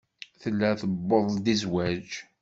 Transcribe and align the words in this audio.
Tella 0.41 0.69
tuweḍ-d 0.79 1.45
i 1.53 1.55
zzwaj. 1.61 2.09